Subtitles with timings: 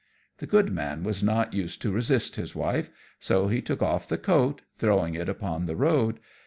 [0.39, 4.17] The good man was not used to resist his wife, so he took off the
[4.17, 6.19] coat, throwing it upon the road.